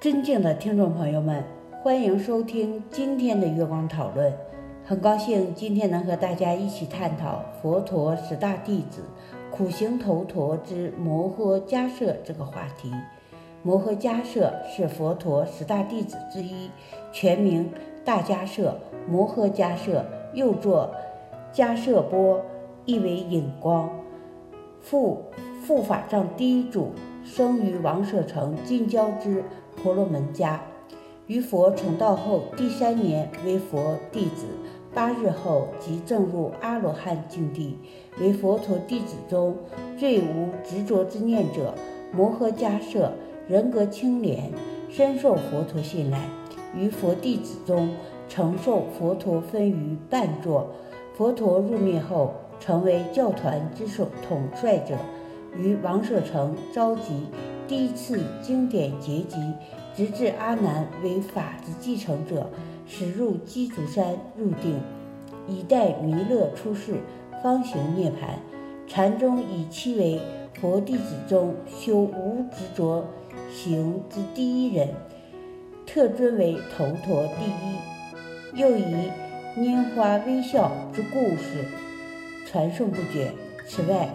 [0.00, 1.44] 尊敬的听众朋友们，
[1.82, 4.32] 欢迎收听今天的月光讨论。
[4.82, 9.02] 很高兴今天能和大家一起探讨佛陀十大弟子
[9.50, 12.90] 苦行头陀之摩诃迦摄这个话题。
[13.62, 16.70] 摩诃迦摄是佛陀十大弟子之一，
[17.12, 17.70] 全名
[18.02, 18.74] 大迦摄、
[19.06, 20.90] 摩诃迦摄，又作
[21.52, 22.40] 迦摄波，
[22.86, 23.90] 意为引光。
[24.80, 25.24] 复
[25.68, 29.44] 护法藏第一主，生于王舍城近郊之。
[29.82, 30.60] 婆罗门家
[31.26, 34.46] 于佛成道后第三年为佛弟子，
[34.92, 37.78] 八日后即证入阿罗汉境地，
[38.20, 39.56] 为佛陀弟子中
[39.96, 41.74] 最无执着之念者。
[42.12, 43.12] 摩诃迦摄
[43.46, 44.50] 人格清廉，
[44.90, 46.18] 深受佛陀信赖，
[46.76, 47.90] 于佛弟子中
[48.28, 50.72] 承受佛陀分于半座。
[51.14, 54.96] 佛陀入灭后，成为教团之首统帅者，
[55.56, 57.28] 于王舍城召集。
[57.70, 59.36] 第一次经典结集，
[59.94, 62.50] 直至阿难为法之继承者，
[62.84, 64.80] 驶入鸡足山入定，
[65.46, 66.96] 以待弥勒出世，
[67.40, 68.40] 方行涅盘。
[68.88, 70.20] 禅宗以其为
[70.60, 73.06] 佛弟子中修无执着
[73.52, 74.88] 行之第一人，
[75.86, 78.60] 特尊为头陀第一。
[78.60, 79.12] 又以
[79.56, 81.64] 拈花微笑之故事
[82.44, 83.30] 传颂不绝。
[83.64, 84.12] 此外，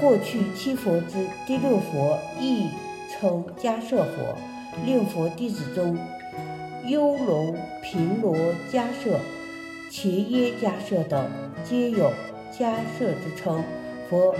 [0.00, 2.68] 过去七佛之第六佛亦
[3.10, 4.34] 称迦摄佛，
[4.86, 5.94] 六佛弟子中，
[6.86, 8.34] 优楼频罗
[8.72, 9.18] 迦摄、
[9.90, 11.30] 伽耶迦摄等，
[11.62, 12.10] 皆有
[12.50, 13.62] 迦摄之称。
[14.08, 14.34] 佛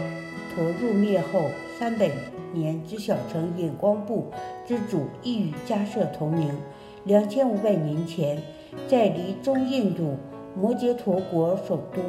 [0.55, 2.11] 陀入灭后三百
[2.55, 4.29] 年之小乘引光部
[4.67, 6.57] 之主，亦与迦摄同名。
[7.05, 8.43] 两千五百年前，
[8.89, 10.17] 在离中印度
[10.59, 12.01] 摩羯陀国首都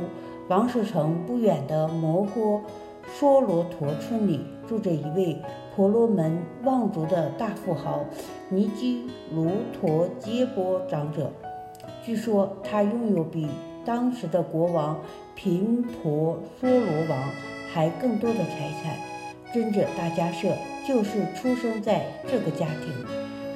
[0.48, 2.62] 王舍城不远的摩诃。
[3.08, 5.38] 娑罗陀村里住着一位
[5.76, 8.06] 婆罗门望族的大富豪
[8.50, 11.32] 尼基卢陀揭波长者。
[12.04, 13.48] 据说他拥有比
[13.86, 15.00] 当时的国王
[15.36, 17.30] 频婆娑罗王
[17.74, 18.98] 还更多的财产。
[19.54, 20.48] 尊者大迦摄
[20.88, 23.06] 就是出生在这个家庭。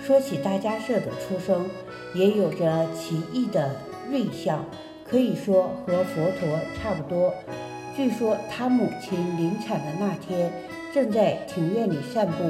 [0.02, 1.66] 说起大迦摄的出生，
[2.14, 3.76] 也有着奇异的
[4.12, 4.66] 瑞相，
[5.04, 7.34] 可以说和佛陀差不多。
[7.96, 10.52] 据说他母亲临产的那天，
[10.94, 12.44] 正在庭院里散步，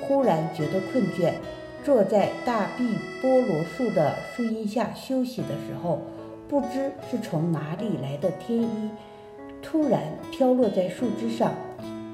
[0.00, 1.30] 忽然觉得困倦，
[1.84, 2.84] 坐在大碧
[3.22, 6.02] 菠萝树的树荫下休息的时候，
[6.48, 8.90] 不知是从哪里来的天衣，
[9.62, 10.00] 突然
[10.32, 11.52] 飘落在树枝上。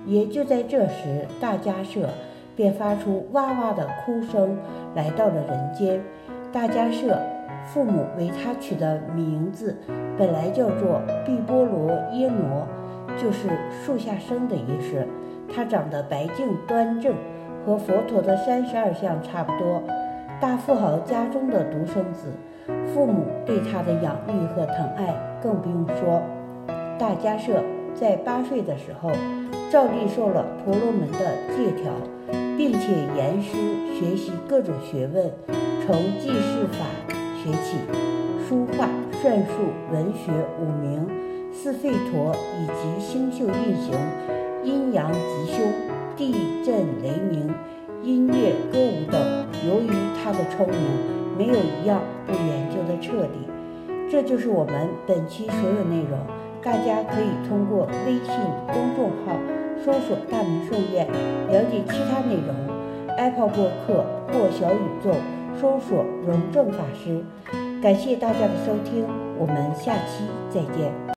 [0.07, 2.11] 也就在这时，大迦摄
[2.55, 4.59] 便发出哇哇的哭声，
[4.95, 6.03] 来到了人间。
[6.53, 7.19] 大迦摄。
[7.65, 9.77] 父母为他取的名字
[10.19, 12.67] 本来叫做毕波罗耶罗，
[13.17, 13.49] 就是
[13.85, 15.07] 树下生的意思。
[15.55, 17.15] 他长得白净端正，
[17.65, 19.83] 和佛陀的三十二相差不多。
[20.41, 22.33] 大富豪家中的独生子，
[22.93, 26.23] 父母对他的养育和疼爱更不用说。
[26.99, 27.63] 大迦摄
[27.95, 29.11] 在八岁的时候，
[29.71, 31.19] 照例受了婆罗门的
[31.57, 31.93] 戒条，
[32.57, 33.57] 并且严师
[33.95, 35.31] 学习各种学问，
[35.87, 37.12] 从记事法。
[37.43, 37.77] 学起
[38.47, 38.89] 书画、
[39.21, 39.53] 算术、
[39.91, 40.31] 文学、
[40.61, 41.09] 五名、
[41.53, 43.93] 四吠陀以及星宿运行、
[44.63, 45.67] 阴阳吉凶、
[46.17, 46.33] 地
[46.65, 47.53] 震雷鸣、
[48.01, 49.21] 音乐歌舞等。
[49.67, 49.91] 由于
[50.23, 50.79] 他的聪明，
[51.37, 53.49] 没有一样不研究的彻底。
[54.09, 56.21] 这就是我们本期所有内容。
[56.63, 58.37] 大家可以通过微信
[58.69, 59.37] 公众号
[59.85, 61.09] 搜索“大明圣院”
[61.51, 62.55] 了解其他内容。
[63.19, 65.11] Apple 播客或小宇宙。
[65.63, 67.23] 搜索荣正法师，
[67.81, 69.07] 感谢大家的收听，
[69.39, 71.12] 我们下期再见。